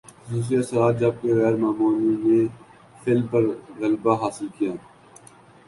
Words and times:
خصوصی 0.23 0.55
اثرات 0.57 0.95
جبکہ 0.99 1.35
غیر 1.39 1.55
معمولی 1.63 2.15
نے 2.23 2.39
فلم 3.01 3.25
پر 3.31 3.43
غلبہ 3.79 4.13
حاصل 4.21 4.47
کیا 4.57 4.73